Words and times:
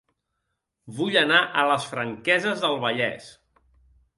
Vull 0.99 1.17
anar 1.21 1.41
a 1.45 1.65
Les 1.73 1.85
Franqueses 1.91 2.65
del 2.65 2.81
Vallès 2.87 3.29